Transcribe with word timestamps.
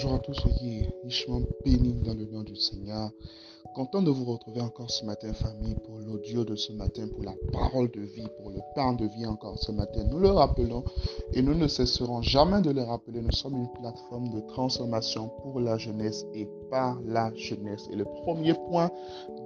Bonjour 0.00 0.14
à 0.14 0.20
tous, 0.20 0.34
soyez 0.34 0.88
richement 1.02 1.40
bénis 1.64 1.94
dans 2.04 2.14
le 2.14 2.24
nom 2.26 2.44
du 2.44 2.54
Seigneur. 2.54 3.10
Content 3.74 4.00
de 4.00 4.12
vous 4.12 4.24
retrouver 4.26 4.60
encore 4.60 4.88
ce 4.92 5.04
matin, 5.04 5.32
famille, 5.32 5.74
pour 5.74 5.98
l'audio 5.98 6.44
de 6.44 6.54
ce 6.54 6.72
matin, 6.72 7.08
pour 7.08 7.24
la 7.24 7.34
parole 7.52 7.90
de 7.90 8.02
vie, 8.02 8.28
pour 8.38 8.50
le 8.50 8.60
pain 8.76 8.92
de 8.92 9.06
vie 9.06 9.26
encore 9.26 9.58
ce 9.58 9.72
matin. 9.72 10.04
Nous 10.08 10.20
le 10.20 10.30
rappelons 10.30 10.84
et 11.32 11.42
nous 11.42 11.54
ne 11.54 11.66
cesserons 11.66 12.22
jamais 12.22 12.62
de 12.62 12.70
le 12.70 12.82
rappeler. 12.82 13.20
Nous 13.20 13.32
sommes 13.32 13.56
une 13.56 13.72
plateforme 13.72 14.30
de 14.30 14.38
transformation 14.46 15.30
pour 15.42 15.58
la 15.58 15.76
jeunesse 15.78 16.24
et 16.32 16.46
par 16.70 16.98
la 17.06 17.34
jeunesse. 17.34 17.88
Et 17.92 17.96
le 17.96 18.04
premier 18.04 18.54
point 18.54 18.90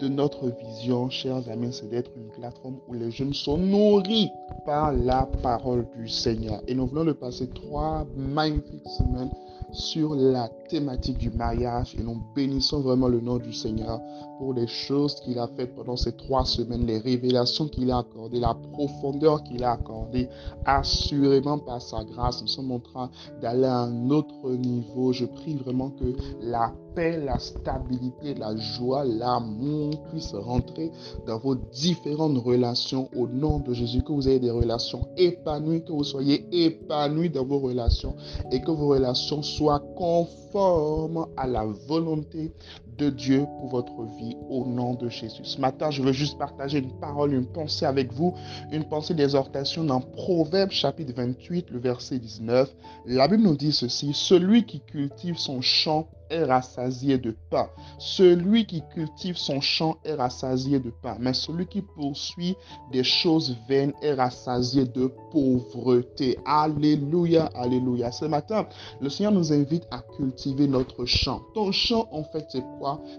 de 0.01 0.09
notre 0.09 0.49
vision, 0.49 1.11
chers 1.11 1.49
amis, 1.49 1.73
c'est 1.73 1.89
d'être 1.89 2.11
une 2.17 2.29
plateforme 2.29 2.79
où 2.89 2.95
les 2.95 3.11
jeunes 3.11 3.35
sont 3.35 3.59
nourris 3.59 4.31
par 4.65 4.93
la 4.93 5.29
parole 5.43 5.87
du 5.97 6.09
Seigneur. 6.09 6.61
Et 6.67 6.75
nous 6.75 6.87
venons 6.87 7.05
de 7.05 7.13
passer 7.13 7.49
trois 7.49 8.07
magnifiques 8.17 8.89
semaines 8.89 9.31
sur 9.73 10.15
la 10.15 10.49
thématique 10.69 11.19
du 11.19 11.31
mariage 11.31 11.97
et 11.99 12.03
nous 12.03 12.23
bénissons 12.35 12.81
vraiment 12.81 13.09
le 13.09 13.21
nom 13.21 13.39
du 13.39 13.53
Seigneur 13.53 14.01
pour 14.39 14.53
les 14.53 14.67
choses 14.67 15.15
qu'il 15.21 15.39
a 15.39 15.49
faites 15.57 15.75
pendant 15.75 15.97
ces 15.97 16.13
trois 16.13 16.45
semaines, 16.45 16.87
les 16.87 16.99
révélations 16.99 17.69
qu'il 17.69 17.91
a 17.91 17.99
accordées, 17.99 18.39
la 18.39 18.55
profondeur 18.73 19.43
qu'il 19.45 19.65
a 19.65 19.73
accordée, 19.73 20.29
assurément 20.67 21.59
par 21.59 21.81
sa 21.81 22.05
grâce. 22.05 22.43
Nous 22.43 22.49
sommes 22.49 22.73
en 22.73 22.81
train 22.81 23.11
d'aller 23.41 23.65
à 23.65 23.81
un 23.81 24.11
autre 24.11 24.51
niveau. 24.51 25.13
Je 25.13 25.25
prie 25.25 25.55
vraiment 25.55 25.91
que 25.91 26.15
la 26.43 26.73
paix, 26.95 27.21
la 27.25 27.39
stabilité, 27.39 28.35
la 28.35 28.57
joie, 28.57 29.05
l'amour 29.05 30.03
puissent 30.11 30.35
rentrer 30.35 30.91
dans 31.27 31.39
vos 31.39 31.55
différentes 31.55 32.39
relations. 32.39 33.09
Au 33.17 33.27
nom 33.27 33.61
de 33.61 33.73
Jésus, 33.73 34.03
que 34.03 34.13
vous 34.13 34.29
ayez 34.29 34.41
des 34.41 34.51
relations 34.51 35.09
épanouies, 35.17 35.85
que 35.85 35.93
vous 35.93 36.05
soyez 36.05 36.47
épanouis 36.53 37.31
dans 37.31 37.45
vos 37.45 37.59
relations 37.59 38.17
et 38.51 38.61
que 38.61 38.71
vos 38.71 38.89
relations 38.89 39.43
soient 39.43 39.83
conformes 39.97 41.27
à 41.37 41.47
la 41.47 41.65
volonté 41.65 42.53
de 42.99 43.11
Dieu 43.11 43.47
pour 43.59 43.69
votre 43.69 44.05
vie 44.19 44.37
au 44.49 44.65
nom 44.65 44.95
de 44.95 45.09
Jésus. 45.09 45.45
Ce 45.45 45.61
matin, 45.61 45.91
je 45.91 46.03
veux 46.03 46.13
juste 46.13 46.39
partager 46.39 46.79
une 46.79 46.93
parole, 46.99 47.33
une 47.33 47.47
pensée 47.47 47.87
avec 47.87 48.13
vous, 48.13 48.35
une 48.71 48.85
pensée 48.85 49.15
d'exhortation 49.15 49.85
dans 49.85 50.01
Proverbe 50.01 50.71
chapitre 50.71 51.13
28, 51.15 51.71
le 51.71 51.79
verset 51.79 52.19
19. 52.19 52.71
La 53.07 53.29
Bible 53.29 53.43
nous 53.43 53.57
dit 53.57 53.73
ceci, 53.73 54.13
celui 54.15 54.65
qui 54.65 54.81
cultive 54.81 55.39
son 55.39 55.61
champ 55.61 56.09
est 56.33 56.45
rassasié 56.45 57.19
de 57.19 57.37
pain. 57.51 57.69
Celui 57.99 58.67
qui 58.67 58.83
cultive 58.95 59.37
son 59.37 59.61
champ 59.61 59.99
est 60.05 60.15
rassasié 60.15 60.81
de 60.81 60.91
pain. 60.91 61.17
Mais 61.21 61.35
celui 61.35 61.67
qui 61.67 61.83
poursuit 61.83 62.57
des 62.91 63.05
choses 63.05 63.57
vaines 63.69 63.93
est 64.03 64.15
rassasié 64.15 64.85
de 64.87 65.13
pauvreté. 65.31 66.39
Alléluia, 66.47 67.51
alléluia. 67.55 68.11
Ce 68.11 68.25
matin, 68.25 68.67
le 69.01 69.11
Seigneur 69.11 69.33
nous 69.33 69.53
invite 69.53 69.87
à 69.91 70.01
cultiver 70.17 70.67
notre 70.67 71.05
champ. 71.05 71.43
Ton 71.55 71.71
champ, 71.71 72.09
en 72.11 72.25
fait, 72.25 72.47
c'est 72.49 72.65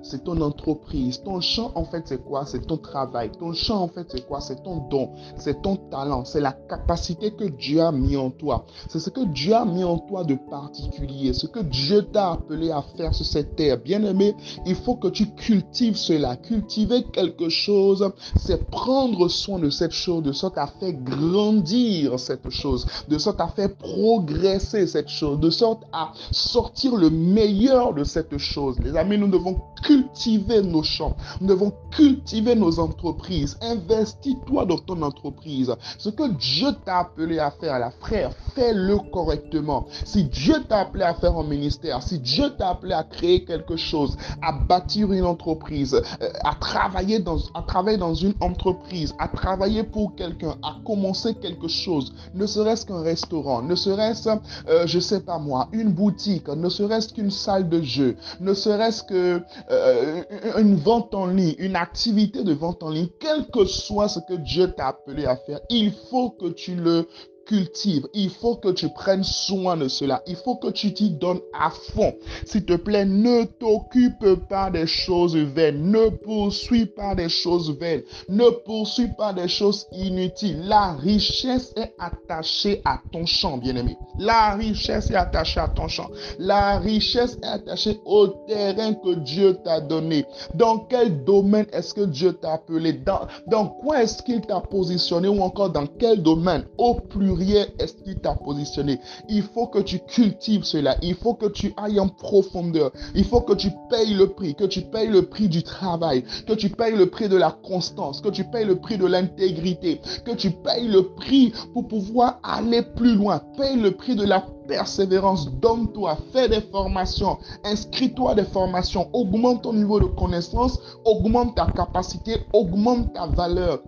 C'est 0.01 0.23
ton 0.23 0.39
entreprise. 0.41 1.21
Ton 1.23 1.41
champ, 1.41 1.71
en 1.75 1.85
fait, 1.85 2.03
c'est 2.05 2.23
quoi? 2.23 2.45
C'est 2.45 2.65
ton 2.65 2.77
travail. 2.77 3.31
Ton 3.39 3.53
champ, 3.53 3.81
en 3.81 3.87
fait, 3.87 4.05
c'est 4.09 4.27
quoi? 4.27 4.41
C'est 4.41 4.63
ton 4.63 4.77
don. 4.89 5.11
C'est 5.37 5.61
ton 5.61 5.75
talent. 5.75 6.25
C'est 6.25 6.41
la 6.41 6.51
capacité 6.51 7.31
que 7.31 7.45
Dieu 7.45 7.81
a 7.81 7.91
mis 7.91 8.17
en 8.17 8.29
toi. 8.29 8.65
C'est 8.89 8.99
ce 8.99 9.09
que 9.09 9.25
Dieu 9.25 9.53
a 9.53 9.65
mis 9.65 9.83
en 9.83 9.97
toi 9.97 10.23
de 10.23 10.35
particulier. 10.35 11.33
Ce 11.33 11.47
que 11.47 11.59
Dieu 11.59 12.03
t'a 12.03 12.31
appelé 12.31 12.71
à 12.71 12.81
faire 12.95 13.13
sur 13.13 13.25
cette 13.25 13.55
terre. 13.55 13.77
Bien-aimé, 13.77 14.35
il 14.65 14.75
faut 14.75 14.95
que 14.95 15.07
tu 15.07 15.27
cultives 15.35 15.95
cela. 15.95 16.35
Cultiver 16.35 17.03
quelque 17.03 17.49
chose, 17.49 18.11
c'est 18.35 18.69
prendre 18.69 19.27
soin 19.27 19.59
de 19.59 19.69
cette 19.69 19.91
chose, 19.91 20.23
de 20.23 20.31
sorte 20.31 20.57
à 20.57 20.67
faire 20.67 20.93
grandir 20.93 22.19
cette 22.19 22.49
chose, 22.49 22.85
de 23.07 23.17
sorte 23.17 23.39
à 23.39 23.47
faire 23.47 23.73
progresser 23.75 24.87
cette 24.87 25.09
chose, 25.09 25.39
de 25.39 25.49
sorte 25.49 25.83
à 25.91 26.11
sortir 26.31 26.95
le 26.95 27.09
meilleur 27.09 27.93
de 27.93 28.03
cette 28.03 28.37
chose. 28.37 28.77
Les 28.83 28.95
amis, 28.95 29.17
nous 29.17 29.27
devons 29.27 29.52
cultiver 29.83 30.61
nos 30.61 30.83
champs, 30.83 31.15
nous 31.41 31.47
devons 31.47 31.73
cultiver 31.91 32.55
nos 32.55 32.79
entreprises. 32.79 33.57
Investis-toi 33.61 34.65
dans 34.65 34.77
ton 34.77 35.01
entreprise. 35.01 35.73
Ce 35.97 36.09
que 36.09 36.29
Dieu 36.31 36.69
t'a 36.85 36.99
appelé 36.99 37.39
à 37.39 37.51
faire, 37.51 37.91
frère, 37.99 38.31
fais-le 38.55 38.97
correctement. 39.11 39.85
Si 40.05 40.23
Dieu 40.25 40.55
t'a 40.67 40.79
appelé 40.81 41.03
à 41.03 41.13
faire 41.13 41.37
un 41.37 41.43
ministère, 41.43 42.01
si 42.01 42.19
Dieu 42.19 42.49
t'a 42.57 42.69
appelé 42.69 42.93
à 42.93 43.03
créer 43.03 43.43
quelque 43.43 43.75
chose, 43.75 44.17
à 44.41 44.51
bâtir 44.51 45.11
une 45.11 45.25
entreprise, 45.25 45.93
euh, 45.93 46.29
à 46.43 46.55
travailler 46.55 47.19
dans, 47.19 47.37
à 47.53 47.61
travailler 47.61 47.97
dans 47.97 48.13
une 48.13 48.33
entreprise, 48.39 49.13
à 49.19 49.27
travailler 49.27 49.83
pour 49.83 50.15
quelqu'un, 50.15 50.55
à 50.63 50.77
commencer 50.85 51.35
quelque 51.35 51.67
chose, 51.67 52.13
ne 52.33 52.45
serait-ce 52.45 52.85
qu'un 52.85 53.01
restaurant, 53.01 53.61
ne 53.61 53.75
serait-ce, 53.75 54.29
euh, 54.69 54.87
je 54.87 54.99
sais 54.99 55.21
pas 55.21 55.37
moi, 55.37 55.67
une 55.71 55.91
boutique, 55.91 56.47
ne 56.47 56.69
serait-ce 56.69 57.13
qu'une 57.13 57.31
salle 57.31 57.69
de 57.69 57.81
jeu, 57.81 58.15
ne 58.39 58.53
serait-ce 58.53 59.03
que 59.03 59.42
euh, 59.71 60.23
une 60.57 60.75
vente 60.75 61.13
en 61.13 61.27
ligne, 61.27 61.55
une 61.57 61.75
activité 61.75 62.43
de 62.43 62.53
vente 62.53 62.83
en 62.83 62.89
ligne, 62.89 63.09
quel 63.19 63.47
que 63.47 63.65
soit 63.65 64.07
ce 64.07 64.19
que 64.19 64.33
Dieu 64.33 64.71
t'a 64.71 64.87
appelé 64.89 65.25
à 65.25 65.35
faire, 65.35 65.59
il 65.69 65.91
faut 66.09 66.31
que 66.31 66.49
tu 66.49 66.75
le 66.75 67.07
cultive. 67.45 68.07
Il 68.13 68.29
faut 68.29 68.55
que 68.55 68.69
tu 68.69 68.89
prennes 68.89 69.23
soin 69.23 69.77
de 69.77 69.87
cela. 69.87 70.21
Il 70.27 70.35
faut 70.35 70.55
que 70.55 70.69
tu 70.69 70.93
t'y 70.93 71.11
donnes 71.11 71.41
à 71.53 71.69
fond. 71.69 72.13
S'il 72.45 72.65
te 72.65 72.73
plaît, 72.73 73.05
ne 73.05 73.45
t'occupe 73.45 74.47
pas 74.49 74.69
des 74.69 74.87
choses 74.87 75.35
vaines. 75.35 75.91
Ne 75.91 76.09
poursuis 76.09 76.85
pas 76.85 77.15
des 77.15 77.29
choses 77.29 77.77
vaines. 77.77 78.03
Ne 78.29 78.49
poursuis 78.65 79.09
pas 79.17 79.33
des 79.33 79.47
choses 79.47 79.87
inutiles. 79.91 80.67
La 80.67 80.93
richesse 80.93 81.73
est 81.75 81.93
attachée 81.99 82.81
à 82.85 82.99
ton 83.11 83.25
champ, 83.25 83.57
bien-aimé. 83.57 83.97
La 84.19 84.55
richesse 84.55 85.09
est 85.11 85.15
attachée 85.15 85.59
à 85.59 85.67
ton 85.67 85.87
champ. 85.87 86.09
La 86.39 86.79
richesse 86.79 87.37
est 87.41 87.47
attachée 87.47 87.99
au 88.05 88.27
terrain 88.47 88.93
que 88.93 89.15
Dieu 89.15 89.57
t'a 89.63 89.81
donné. 89.81 90.25
Dans 90.55 90.79
quel 90.79 91.23
domaine 91.23 91.65
est-ce 91.71 91.93
que 91.93 92.05
Dieu 92.05 92.33
t'a 92.33 92.53
appelé? 92.53 92.93
Dans, 92.93 93.21
dans 93.47 93.67
quoi 93.67 94.03
est-ce 94.03 94.21
qu'il 94.23 94.41
t'a 94.41 94.59
positionné 94.61 95.27
ou 95.27 95.41
encore 95.41 95.69
dans 95.69 95.87
quel 95.87 96.21
domaine? 96.21 96.65
Au 96.77 96.95
plus 96.95 97.32
rien 97.33 97.65
est-ce 97.79 97.93
qu'il 97.95 98.15
t'a 98.15 98.35
positionné? 98.35 98.99
Il 99.29 99.43
faut 99.43 99.67
que 99.67 99.79
tu 99.79 99.99
cultives 99.99 100.63
cela. 100.63 100.95
Il 101.01 101.15
faut 101.15 101.33
que 101.33 101.47
tu 101.47 101.73
ailles 101.77 101.99
en 101.99 102.07
profondeur. 102.07 102.91
Il 103.15 103.25
faut 103.25 103.41
que 103.41 103.53
tu 103.53 103.69
payes 103.89 104.13
le 104.13 104.27
prix, 104.27 104.55
que 104.55 104.65
tu 104.65 104.81
payes 104.81 105.09
le 105.09 105.23
prix 105.23 105.49
du 105.49 105.63
travail, 105.63 106.23
que 106.47 106.53
tu 106.53 106.69
payes 106.69 106.95
le 106.95 107.09
prix 107.09 107.29
de 107.29 107.37
la 107.37 107.51
constance, 107.51 108.21
que 108.21 108.29
tu 108.29 108.43
payes 108.45 108.65
le 108.65 108.77
prix 108.77 108.97
de 108.97 109.05
l'intégrité, 109.05 110.01
que 110.25 110.31
tu 110.31 110.51
payes 110.51 110.87
le 110.87 111.03
prix 111.15 111.53
pour 111.73 111.87
pouvoir 111.87 112.39
aller 112.43 112.81
plus 112.81 113.15
loin. 113.15 113.41
Paye 113.57 113.77
le 113.77 113.91
prix 113.91 114.15
de 114.15 114.25
la 114.25 114.45
persévérance, 114.67 115.49
donne-toi, 115.59 116.17
fais 116.31 116.47
des 116.47 116.61
formations, 116.61 117.37
inscris-toi 117.63 118.35
des 118.35 118.45
formations, 118.45 119.09
augmente 119.13 119.63
ton 119.63 119.73
niveau 119.73 119.99
de 119.99 120.05
connaissance, 120.05 120.79
augmente 121.05 121.55
ta 121.55 121.67
capacité, 121.67 122.37
augmente 122.53 123.13
ta 123.13 123.27
valeur 123.27 123.79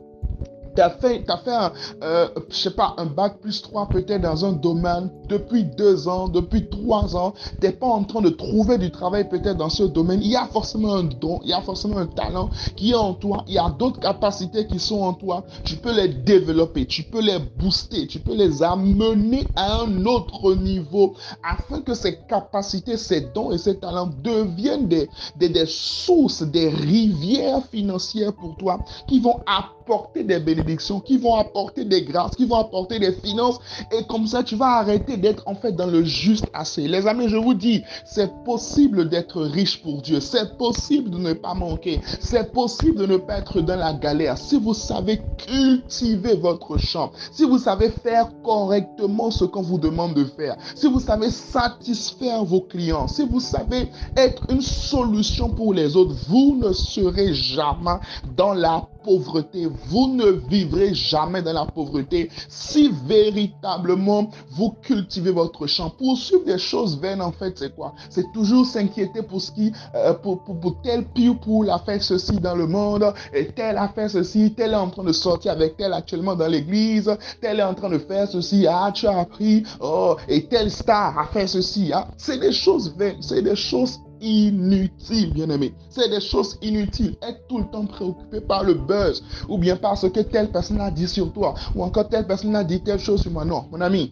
tu 0.75 0.81
as 0.81 0.89
fait, 0.91 1.23
as 1.29 1.37
fait 1.37 1.53
un, 1.53 1.71
euh, 2.03 2.27
je 2.49 2.55
sais 2.55 2.71
pas, 2.71 2.93
un 2.97 3.05
bac 3.05 3.39
plus 3.39 3.61
3 3.61 3.89
peut-être 3.89 4.21
dans 4.21 4.45
un 4.45 4.53
domaine 4.53 5.09
depuis 5.27 5.63
deux 5.63 6.07
ans, 6.07 6.27
depuis 6.27 6.67
trois 6.69 7.15
ans, 7.15 7.33
tu 7.59 7.65
n'es 7.67 7.73
pas 7.73 7.87
en 7.87 8.03
train 8.03 8.21
de 8.21 8.29
trouver 8.29 8.77
du 8.77 8.91
travail 8.91 9.27
peut-être 9.27 9.57
dans 9.57 9.69
ce 9.69 9.83
domaine. 9.83 10.19
Il 10.21 10.29
y 10.31 10.35
a 10.35 10.45
forcément 10.45 10.95
un 10.95 11.03
don, 11.03 11.39
il 11.43 11.49
y 11.49 11.53
a 11.53 11.61
forcément 11.61 11.97
un 11.97 12.07
talent 12.07 12.49
qui 12.75 12.91
est 12.91 12.95
en 12.95 13.13
toi, 13.13 13.43
il 13.47 13.53
y 13.53 13.57
a 13.57 13.69
d'autres 13.69 13.99
capacités 13.99 14.67
qui 14.67 14.79
sont 14.79 15.01
en 15.01 15.13
toi. 15.13 15.43
Tu 15.63 15.77
peux 15.77 15.93
les 15.93 16.09
développer, 16.09 16.85
tu 16.85 17.03
peux 17.03 17.21
les 17.21 17.39
booster, 17.57 18.07
tu 18.07 18.19
peux 18.19 18.35
les 18.35 18.61
amener 18.63 19.47
à 19.55 19.81
un 19.81 20.05
autre 20.05 20.55
niveau 20.55 21.13
afin 21.43 21.81
que 21.81 21.93
ces 21.93 22.17
capacités, 22.27 22.97
ces 22.97 23.21
dons 23.33 23.51
et 23.51 23.57
ces 23.57 23.79
talents 23.79 24.09
deviennent 24.23 24.87
des, 24.87 25.09
des, 25.37 25.49
des 25.49 25.65
sources, 25.65 26.43
des 26.43 26.69
rivières 26.69 27.65
financières 27.71 28.33
pour 28.33 28.55
toi 28.57 28.79
qui 29.07 29.19
vont 29.19 29.39
apporter 29.45 29.84
des 30.15 30.39
bénéfices 30.39 30.91
qui 31.05 31.17
vont 31.17 31.35
apporter 31.35 31.85
des 31.85 32.01
grâces, 32.03 32.35
qui 32.35 32.45
vont 32.45 32.57
apporter 32.57 32.99
des 32.99 33.11
finances. 33.11 33.59
Et 33.91 34.03
comme 34.05 34.27
ça, 34.27 34.43
tu 34.43 34.55
vas 34.55 34.77
arrêter 34.77 35.17
d'être 35.17 35.43
en 35.45 35.55
fait 35.55 35.73
dans 35.73 35.87
le 35.87 36.03
juste 36.03 36.45
assez. 36.53 36.87
Les 36.87 37.07
amis, 37.07 37.29
je 37.29 37.37
vous 37.37 37.53
dis, 37.53 37.83
c'est 38.05 38.31
possible 38.43 39.09
d'être 39.09 39.41
riche 39.41 39.81
pour 39.81 40.01
Dieu. 40.01 40.19
C'est 40.19 40.57
possible 40.57 41.09
de 41.11 41.17
ne 41.17 41.33
pas 41.33 41.53
manquer. 41.53 42.01
C'est 42.19 42.51
possible 42.51 42.97
de 42.97 43.05
ne 43.05 43.17
pas 43.17 43.37
être 43.39 43.61
dans 43.61 43.75
la 43.75 43.93
galère. 43.93 44.37
Si 44.37 44.59
vous 44.59 44.73
savez 44.73 45.21
cultiver 45.37 46.35
votre 46.35 46.77
champ, 46.77 47.11
si 47.31 47.43
vous 47.43 47.59
savez 47.59 47.89
faire 47.89 48.29
correctement 48.43 49.29
ce 49.29 49.45
qu'on 49.45 49.61
vous 49.61 49.77
demande 49.77 50.13
de 50.15 50.25
faire, 50.25 50.57
si 50.75 50.87
vous 50.87 50.99
savez 50.99 51.29
satisfaire 51.29 52.43
vos 52.43 52.61
clients, 52.61 53.07
si 53.07 53.25
vous 53.25 53.39
savez 53.39 53.89
être 54.17 54.43
une 54.49 54.61
solution 54.61 55.49
pour 55.49 55.73
les 55.73 55.95
autres, 55.95 56.15
vous 56.27 56.57
ne 56.61 56.73
serez 56.73 57.33
jamais 57.33 57.99
dans 58.35 58.53
la 58.53 58.87
pauvreté. 59.05 59.67
Vous 59.87 60.07
ne 60.07 60.31
vivrez 60.49 60.93
jamais 60.95 61.43
dans 61.43 61.53
la 61.53 61.65
pauvreté 61.65 62.29
si 62.49 62.91
véritablement 63.05 64.29
vous 64.51 64.71
cultivez 64.81 65.31
votre 65.31 65.67
champ. 65.67 65.91
Poursuivre 65.91 66.43
des 66.43 66.57
choses 66.57 66.99
vaines, 66.99 67.21
en 67.21 67.31
fait, 67.31 67.57
c'est 67.57 67.75
quoi? 67.75 67.93
C'est 68.09 68.25
toujours 68.33 68.65
s'inquiéter 68.65 69.21
pour 69.21 69.39
ce 69.39 69.51
qui, 69.51 69.71
euh, 69.93 70.13
pour, 70.13 70.43
pour, 70.43 70.81
tel 70.81 71.05
pire 71.05 71.39
pour 71.39 71.63
la 71.63 71.77
faire 71.79 72.01
ceci 72.01 72.39
dans 72.39 72.55
le 72.55 72.67
monde, 72.67 73.13
et 73.33 73.47
tel 73.47 73.77
a 73.77 73.89
fait 73.89 74.09
ceci, 74.09 74.53
tel 74.55 74.71
est 74.71 74.75
en 74.75 74.89
train 74.89 75.03
de 75.03 75.13
sortir 75.13 75.51
avec 75.51 75.77
tel 75.77 75.93
actuellement 75.93 76.35
dans 76.35 76.47
l'église, 76.47 77.15
tel 77.41 77.59
est 77.59 77.63
en 77.63 77.73
train 77.73 77.89
de 77.89 77.99
faire 77.99 78.27
ceci, 78.27 78.65
ah, 78.67 78.91
tu 78.93 79.05
as 79.07 79.19
appris, 79.19 79.63
oh, 79.79 80.15
et 80.27 80.47
tel 80.47 80.71
star 80.71 81.17
a 81.19 81.27
fait 81.27 81.47
ceci, 81.47 81.91
ah. 81.93 82.07
C'est 82.17 82.39
des 82.39 82.51
choses 82.51 82.93
vaines, 82.97 83.21
c'est 83.21 83.41
des 83.41 83.55
choses 83.55 83.99
inutiles, 84.25 85.31
bien 85.33 85.49
aimé. 85.49 85.73
C'est 85.89 86.09
des 86.09 86.19
choses 86.19 86.57
inutiles. 86.61 87.15
Être 87.21 87.47
tout 87.47 87.59
le 87.59 87.65
temps 87.65 87.85
préoccupé 87.85 88.41
par 88.41 88.63
le 88.63 88.73
buzz 88.73 89.23
ou 89.47 89.57
bien 89.57 89.75
parce 89.75 90.09
que 90.09 90.19
telle 90.21 90.51
personne 90.51 90.81
a 90.81 90.89
dit 90.91 91.07
sur 91.07 91.31
toi 91.31 91.53
ou 91.75 91.83
encore 91.83 92.09
telle 92.09 92.25
personne 92.25 92.55
a 92.55 92.63
dit 92.63 92.81
telle 92.81 92.99
chose 92.99 93.21
sur 93.21 93.31
moi. 93.31 93.45
Non, 93.45 93.65
mon 93.71 93.81
ami, 93.81 94.11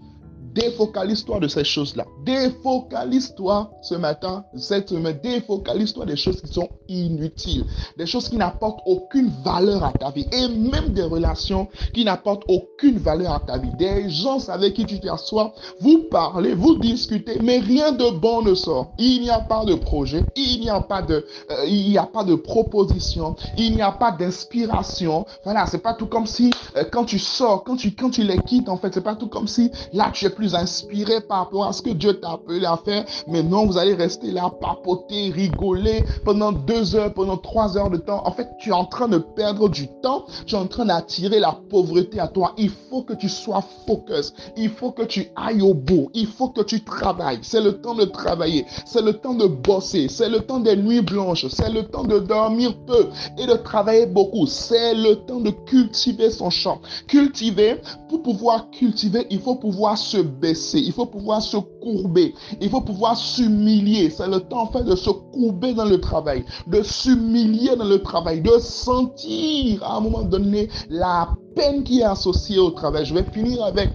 Défocalise-toi 0.53 1.39
de 1.39 1.47
ces 1.47 1.63
choses-là. 1.63 2.05
Défocalise-toi 2.25 3.71
ce 3.81 3.95
matin, 3.95 4.45
cette 4.55 4.89
semaine. 4.89 5.19
Défocalise-toi 5.23 6.05
des 6.05 6.15
choses 6.15 6.41
qui 6.41 6.53
sont 6.53 6.69
inutiles. 6.87 7.65
Des 7.97 8.05
choses 8.05 8.29
qui 8.29 8.37
n'apportent 8.37 8.81
aucune 8.85 9.31
valeur 9.43 9.83
à 9.83 9.91
ta 9.91 10.11
vie. 10.11 10.27
Et 10.31 10.47
même 10.47 10.89
des 10.93 11.03
relations 11.03 11.67
qui 11.93 12.05
n'apportent 12.05 12.43
aucune 12.47 12.99
valeur 12.99 13.33
à 13.33 13.39
ta 13.39 13.57
vie. 13.57 13.71
Des 13.77 14.09
gens 14.09 14.47
avec 14.49 14.75
qui 14.75 14.85
tu 14.85 14.99
t'assois, 14.99 15.53
vous 15.79 16.05
parlez, 16.11 16.53
vous 16.53 16.75
discutez, 16.75 17.39
mais 17.41 17.59
rien 17.59 17.91
de 17.91 18.11
bon 18.11 18.41
ne 18.43 18.53
sort. 18.53 18.91
Il 18.99 19.21
n'y 19.21 19.29
a 19.29 19.39
pas 19.39 19.65
de 19.65 19.75
projet. 19.75 20.23
Il 20.35 20.61
n'y 20.61 20.69
a 20.69 20.81
pas 20.81 21.01
de, 21.01 21.25
euh, 21.51 21.65
il 21.65 21.97
a 21.97 22.05
pas 22.05 22.23
de 22.23 22.35
proposition. 22.35 23.35
Il 23.57 23.75
n'y 23.75 23.81
a 23.81 23.91
pas 23.91 24.11
d'inspiration. 24.11 25.25
Voilà, 25.43 25.65
c'est 25.65 25.81
pas 25.81 25.93
tout 25.93 26.07
comme 26.07 26.27
si 26.27 26.51
euh, 26.75 26.83
quand 26.91 27.05
tu 27.05 27.17
sors, 27.17 27.63
quand 27.63 27.75
tu, 27.75 27.95
quand 27.95 28.11
tu 28.11 28.23
les 28.23 28.37
quittes, 28.39 28.69
en 28.69 28.77
fait, 28.77 28.93
c'est 28.93 29.01
pas 29.01 29.15
tout 29.15 29.27
comme 29.27 29.47
si 29.47 29.71
là 29.93 30.11
tu 30.13 30.25
es 30.25 30.29
plus 30.29 30.42
inspiré 30.51 31.21
par 31.21 31.39
rapport 31.39 31.65
à 31.65 31.73
ce 31.73 31.81
que 31.81 31.89
Dieu 31.89 32.19
t'a 32.19 32.33
appelé 32.33 32.65
à 32.65 32.77
faire. 32.77 33.05
Mais 33.27 33.43
non, 33.43 33.65
vous 33.65 33.77
allez 33.77 33.93
rester 33.93 34.31
là, 34.31 34.51
papoter, 34.61 35.31
rigoler 35.31 36.03
pendant 36.25 36.51
deux 36.51 36.95
heures, 36.95 37.13
pendant 37.13 37.37
trois 37.37 37.77
heures 37.77 37.89
de 37.89 37.97
temps. 37.97 38.21
En 38.25 38.31
fait, 38.31 38.49
tu 38.59 38.69
es 38.69 38.73
en 38.73 38.85
train 38.85 39.07
de 39.07 39.17
perdre 39.17 39.69
du 39.69 39.87
temps. 40.01 40.25
Tu 40.45 40.55
es 40.55 40.57
en 40.57 40.67
train 40.67 40.85
d'attirer 40.85 41.39
la 41.39 41.57
pauvreté 41.69 42.19
à 42.19 42.27
toi. 42.27 42.53
Il 42.57 42.69
faut 42.69 43.03
que 43.03 43.13
tu 43.13 43.29
sois 43.29 43.63
focus. 43.87 44.33
Il 44.57 44.69
faut 44.69 44.91
que 44.91 45.03
tu 45.03 45.29
ailles 45.35 45.61
au 45.61 45.73
bout. 45.73 46.09
Il 46.13 46.27
faut 46.27 46.49
que 46.49 46.61
tu 46.61 46.83
travailles. 46.83 47.39
C'est 47.41 47.61
le 47.61 47.81
temps 47.81 47.95
de 47.95 48.05
travailler. 48.05 48.65
C'est 48.85 49.01
le 49.01 49.13
temps 49.13 49.33
de 49.33 49.47
bosser. 49.47 50.07
C'est 50.09 50.29
le 50.29 50.39
temps 50.39 50.59
des 50.59 50.75
nuits 50.75 51.01
blanches. 51.01 51.47
C'est 51.47 51.69
le 51.69 51.83
temps 51.83 52.03
de 52.03 52.19
dormir 52.19 52.75
peu 52.85 53.07
et 53.37 53.45
de 53.45 53.53
travailler 53.53 54.05
beaucoup. 54.05 54.45
C'est 54.47 54.93
le 54.93 55.15
temps 55.15 55.39
de 55.39 55.51
cultiver 55.51 56.29
son 56.29 56.49
champ. 56.49 56.79
Cultiver, 57.07 57.77
pour 58.09 58.21
pouvoir 58.23 58.69
cultiver, 58.71 59.27
il 59.29 59.39
faut 59.39 59.55
pouvoir 59.55 59.97
se 59.97 60.17
baisser, 60.39 60.79
il 60.79 60.91
faut 60.91 61.05
pouvoir 61.05 61.41
se 61.41 61.57
courber, 61.57 62.33
il 62.61 62.69
faut 62.69 62.81
pouvoir 62.81 63.17
s'humilier. 63.17 64.09
C'est 64.09 64.27
le 64.27 64.39
temps 64.39 64.63
en 64.63 64.67
fait 64.67 64.83
de 64.83 64.95
se 64.95 65.09
courber 65.09 65.73
dans 65.73 65.85
le 65.85 65.99
travail, 65.99 66.43
de 66.67 66.81
s'humilier 66.83 67.75
dans 67.75 67.85
le 67.85 68.01
travail, 68.01 68.41
de 68.41 68.57
sentir 68.59 69.83
à 69.83 69.97
un 69.97 69.99
moment 69.99 70.23
donné 70.23 70.69
la 70.89 71.29
peine 71.55 71.83
qui 71.83 71.99
est 71.99 72.03
associée 72.03 72.59
au 72.59 72.71
travail. 72.71 73.05
Je 73.05 73.13
vais 73.13 73.23
finir 73.23 73.63
avec 73.63 73.89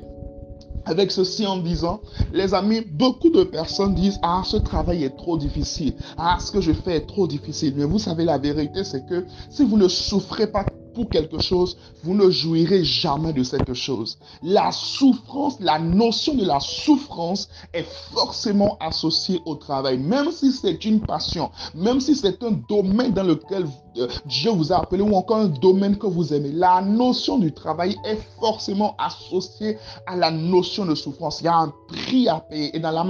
avec 0.88 1.12
ceci 1.12 1.46
en 1.46 1.58
disant, 1.58 2.00
les 2.32 2.54
amis, 2.54 2.80
beaucoup 2.80 3.28
de 3.28 3.44
personnes 3.44 3.94
disent, 3.94 4.18
ah, 4.22 4.42
ce 4.44 4.56
travail 4.56 5.04
est 5.04 5.16
trop 5.16 5.36
difficile, 5.36 5.92
ah, 6.16 6.38
ce 6.40 6.50
que 6.50 6.62
je 6.62 6.72
fais 6.72 6.96
est 6.96 7.06
trop 7.06 7.26
difficile. 7.26 7.74
Mais 7.76 7.84
vous 7.84 7.98
savez, 7.98 8.24
la 8.24 8.38
vérité, 8.38 8.84
c'est 8.84 9.04
que 9.06 9.26
si 9.50 9.64
vous 9.64 9.76
ne 9.76 9.88
souffrez 9.88 10.46
pas 10.46 10.64
quelque 11.06 11.38
chose, 11.38 11.76
vous 12.02 12.14
ne 12.14 12.30
jouirez 12.30 12.84
jamais 12.84 13.32
de 13.32 13.42
cette 13.42 13.72
chose. 13.74 14.18
La 14.42 14.70
souffrance, 14.72 15.56
la 15.60 15.78
notion 15.78 16.34
de 16.34 16.44
la 16.44 16.60
souffrance 16.60 17.48
est 17.72 17.86
forcément 18.12 18.76
associée 18.80 19.40
au 19.44 19.54
travail, 19.54 19.98
même 19.98 20.30
si 20.30 20.52
c'est 20.52 20.84
une 20.84 21.00
passion, 21.00 21.50
même 21.74 22.00
si 22.00 22.14
c'est 22.14 22.42
un 22.42 22.52
domaine 22.68 23.12
dans 23.12 23.22
lequel 23.24 23.66
euh, 23.98 24.08
Dieu 24.26 24.50
vous 24.50 24.72
a 24.72 24.76
appelé 24.76 25.02
ou 25.02 25.14
encore 25.14 25.38
un 25.38 25.48
domaine 25.48 25.96
que 25.98 26.06
vous 26.06 26.32
aimez. 26.32 26.52
La 26.52 26.80
notion 26.80 27.38
du 27.38 27.52
travail 27.52 27.96
est 28.04 28.18
forcément 28.38 28.94
associée 28.98 29.78
à 30.06 30.16
la 30.16 30.30
notion 30.30 30.86
de 30.86 30.94
souffrance. 30.94 31.40
Il 31.40 31.44
y 31.44 31.48
a 31.48 31.56
un 31.56 31.72
prix 31.88 32.28
à 32.28 32.40
payer. 32.40 32.76
Et 32.76 32.80
dans 32.80 32.90
la 32.90 33.04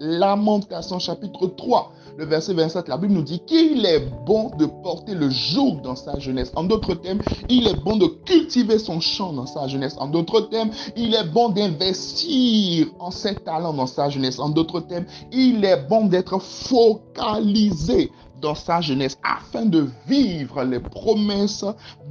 Lamentation 0.00 0.98
chapitre 0.98 1.46
3, 1.46 1.92
le 2.18 2.24
verset 2.24 2.54
27, 2.54 2.88
la 2.88 2.96
Bible 2.96 3.12
nous 3.12 3.22
dit 3.22 3.40
qu'il 3.40 3.84
est 3.84 4.08
bon 4.24 4.50
de 4.56 4.66
porter 4.66 5.14
le 5.14 5.28
joug 5.28 5.80
dans 5.82 5.96
sa 5.96 6.18
jeunesse. 6.18 6.50
En 6.54 6.64
d'autres 6.64 6.94
termes, 6.94 7.20
il 7.48 7.68
est 7.68 7.74
bon 7.74 7.96
de 7.96 8.06
cultiver 8.06 8.78
son 8.78 9.00
champ 9.00 9.32
dans 9.32 9.46
sa 9.46 9.68
jeunesse. 9.68 9.96
En 9.98 10.08
d'autres 10.08 10.42
termes, 10.42 10.70
il 10.96 11.14
est 11.14 11.24
bon 11.24 11.50
d'investir 11.50 12.86
en 12.98 13.10
ses 13.10 13.34
talents 13.36 13.74
dans 13.74 13.86
sa 13.86 14.08
jeunesse. 14.08 14.38
En 14.38 14.48
d'autres 14.48 14.80
termes, 14.80 15.04
il 15.32 15.64
est 15.64 15.88
bon 15.88 16.06
d'être 16.06 16.40
focalisé 16.40 18.10
dans 18.40 18.54
sa 18.54 18.80
jeunesse 18.80 19.18
afin 19.22 19.66
de 19.66 19.86
vivre 20.06 20.62
les 20.64 20.80
promesses 20.80 21.64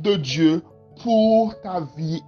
de 0.04 0.16
Dieu 0.16 0.64
pour 1.04 1.60
ta 1.62 1.82
vie 1.98 2.22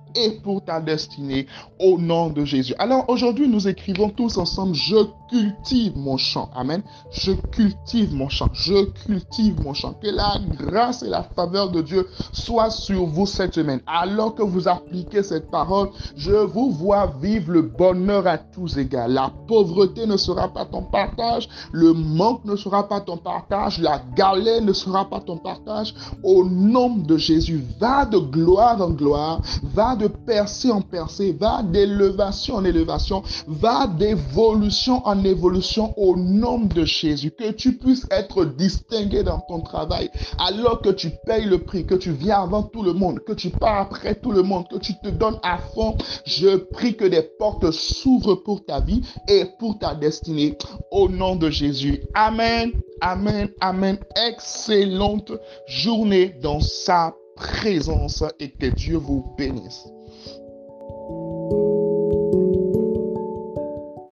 pour 0.44 0.64
ta 0.64 0.80
destinée 0.80 1.48
au 1.80 1.98
nom 1.98 2.30
de 2.30 2.46
Jésus. 2.46 2.74
Alors 2.80 3.06
aujourd'hui, 3.10 3.48
nous 3.48 3.68
écrivons 3.68 4.10
tous 4.10 4.38
ensemble, 4.38 4.75
je 4.75 4.98
cultive 5.30 5.98
mon 5.98 6.18
champ. 6.18 6.50
Amen. 6.56 6.81
Je 7.12 7.31
cultive 7.52 8.14
mon 8.14 8.30
champ. 8.30 8.50
Je 8.54 8.86
cultive 9.06 9.62
mon 9.62 9.74
champ. 9.74 9.94
Que 9.94 10.08
la 10.08 10.38
grâce 10.58 11.04
et 11.04 11.10
la 11.10 11.24
faveur 11.24 11.69
de 11.69 11.81
Dieu 11.81 12.08
soient 12.31 12.69
sur 12.69 13.06
vous 13.06 13.25
cette 13.25 13.56
semaine. 13.56 13.81
Alors 13.88 14.36
que 14.36 14.44
vous 14.44 14.68
appliquez 14.68 15.24
cette 15.24 15.50
parole, 15.52 15.90
je 16.16 16.31
vous 16.31 16.72
vois 16.72 17.14
vivre 17.22 17.52
le 17.52 17.62
bonheur 17.62 18.28
à 18.28 18.38
tous 18.38 18.78
égards. 18.78 19.08
La 19.08 19.31
pauvreté 19.48 20.06
ne 20.06 20.18
sera 20.18 20.48
pas 20.48 20.66
ton 20.66 20.84
partage. 20.84 21.48
Le 21.72 21.94
manque 21.94 22.46
ne 22.46 22.56
sera 22.56 22.88
pas 22.88 23.02
ton 23.02 23.18
partage. 23.18 23.80
La 23.80 24.02
galère 24.16 24.62
ne 24.62 24.74
sera 24.74 25.10
pas 25.10 25.19
ton 25.19 25.38
partage. 25.38 25.94
Au 26.24 26.44
nom 26.44 26.90
de 26.90 27.18
Jésus, 27.18 27.64
va 27.80 28.06
de 28.06 28.18
gloire 28.18 28.81
en 28.81 28.90
gloire. 28.90 29.42
Va 29.64 29.96
de 30.07 30.13
percée 30.25 30.71
en 30.71 30.81
percée, 30.81 31.36
va 31.39 31.63
d'élévation 31.63 32.56
en 32.56 32.65
élévation, 32.65 33.24
va 33.48 33.88
d'évolution 33.88 35.06
en 35.06 35.24
évolution 35.24 35.94
au 35.98 36.15
nom 36.15 36.59
de 36.59 36.86
Jésus. 36.86 37.31
Que 37.31 37.51
tu 37.51 37.77
puisses 37.77 38.06
être 38.12 38.45
distingué 38.45 39.24
dans 39.24 39.39
ton 39.39 39.62
travail 39.62 40.09
alors 40.39 40.81
que 40.81 40.89
tu 40.89 41.12
payes 41.25 41.45
le 41.45 41.59
prix, 41.59 41.86
que 41.86 41.95
tu 41.95 42.12
viens 42.12 42.42
avant 42.42 42.63
tout 42.63 42.83
le 42.83 42.94
monde, 42.94 43.19
que 43.19 43.33
tu 43.33 43.50
pars 43.50 43.81
après 43.81 44.15
tout 44.15 44.31
le 44.31 44.44
monde, 44.44 44.68
que 44.69 44.77
tu 44.77 44.94
te 45.04 45.09
donnes 45.09 45.39
à 45.44 45.57
fond. 45.57 45.98
Je 46.25 46.57
prie 46.57 46.95
que 46.95 47.06
des 47.06 47.21
portes 47.21 47.71
s'ouvrent 47.71 48.36
pour 48.36 48.65
ta 48.65 48.80
vie 48.80 49.01
et 49.27 49.45
pour 49.59 49.77
ta 49.80 49.95
destinée 49.95 50.57
au 50.92 51.09
nom 51.09 51.36
de 51.36 51.50
Jésus. 51.50 52.01
Amen. 52.13 52.71
Amen. 53.01 53.50
Amen. 53.62 53.98
Excellente 54.27 55.31
journée 55.68 56.36
dans 56.42 56.59
sa 56.59 57.13
présence 57.36 58.24
et 58.39 58.50
que 58.50 58.68
Dieu 58.68 58.98
vous 58.98 59.24
bénisse. 59.38 59.88